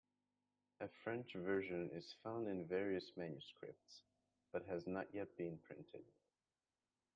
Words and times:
A 0.79 0.87
French 1.03 1.33
version 1.35 1.91
is 1.93 2.15
found 2.23 2.47
in 2.47 2.65
various 2.65 3.11
manuscripts, 3.15 4.01
but 4.51 4.65
has 4.65 4.87
not 4.87 5.05
yet 5.13 5.27
been 5.37 5.59
printed. 5.59 6.05